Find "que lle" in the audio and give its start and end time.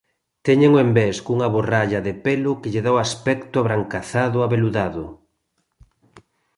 2.61-2.83